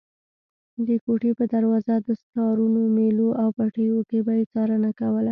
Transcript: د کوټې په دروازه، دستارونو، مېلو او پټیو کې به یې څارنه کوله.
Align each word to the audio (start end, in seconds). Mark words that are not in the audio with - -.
د 0.87 0.89
کوټې 1.05 1.31
په 1.39 1.45
دروازه، 1.53 1.95
دستارونو، 2.07 2.81
مېلو 2.95 3.29
او 3.41 3.47
پټیو 3.57 3.99
کې 4.09 4.19
به 4.25 4.33
یې 4.39 4.43
څارنه 4.53 4.89
کوله. 4.99 5.29